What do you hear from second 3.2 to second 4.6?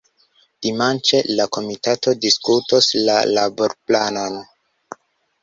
laborplanon.